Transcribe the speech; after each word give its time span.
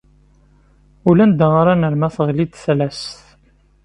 Ulanda 1.09 1.47
ara 1.59 1.73
nerr 1.75 1.95
ma 1.99 2.09
teɣli-d 2.15 2.53
tallast. 2.55 3.19